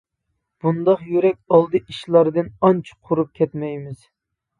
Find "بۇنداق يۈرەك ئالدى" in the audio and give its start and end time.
0.63-1.81